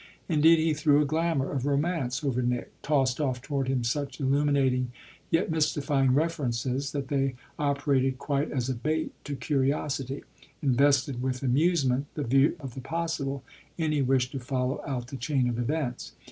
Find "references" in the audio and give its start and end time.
6.15-6.91